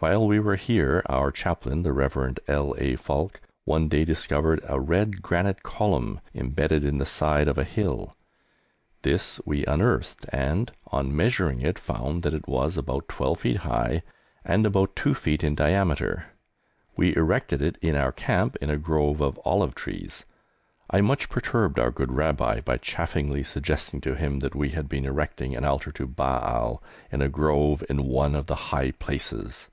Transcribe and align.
While 0.00 0.28
we 0.28 0.38
were 0.38 0.54
here 0.54 1.02
our 1.06 1.32
Chaplain, 1.32 1.82
the 1.82 1.92
Rev. 1.92 2.36
L. 2.46 2.72
A. 2.78 2.94
Falk, 2.94 3.40
one 3.64 3.88
day 3.88 4.04
discovered 4.04 4.60
a 4.62 4.78
red 4.78 5.22
granite 5.22 5.64
column 5.64 6.20
embedded 6.32 6.84
in 6.84 6.98
the 6.98 7.04
side 7.04 7.48
of 7.48 7.58
a 7.58 7.64
hill. 7.64 8.14
This 9.02 9.40
we 9.44 9.66
unearthed 9.66 10.24
and, 10.28 10.70
on 10.92 11.16
measuring 11.16 11.62
it, 11.62 11.80
found 11.80 12.22
that 12.22 12.32
it 12.32 12.46
was 12.46 12.76
about 12.78 13.08
12 13.08 13.40
feet 13.40 13.56
high 13.56 14.04
and 14.44 14.64
about 14.64 14.94
2 14.94 15.14
feet 15.14 15.42
in 15.42 15.56
diameter. 15.56 16.26
We 16.96 17.16
erected 17.16 17.60
it 17.60 17.76
in 17.82 17.96
our 17.96 18.12
camp 18.12 18.54
in 18.62 18.70
a 18.70 18.76
grove 18.78 19.20
of 19.20 19.40
olive 19.44 19.74
trees. 19.74 20.24
I 20.88 21.00
much 21.00 21.28
perturbed 21.28 21.80
our 21.80 21.90
good 21.90 22.12
Rabbi 22.12 22.60
by 22.60 22.76
chaffingly 22.76 23.42
suggesting 23.42 24.00
to 24.02 24.14
him 24.14 24.38
that 24.38 24.54
we 24.54 24.68
had 24.68 24.88
been 24.88 25.04
erecting 25.06 25.56
an 25.56 25.64
altar 25.64 25.90
to 25.90 26.06
Baal, 26.06 26.80
in 27.10 27.20
a 27.20 27.28
grove, 27.28 27.82
in 27.88 28.04
one 28.06 28.36
of 28.36 28.46
the 28.46 28.68
high 28.70 28.92
places! 28.92 29.70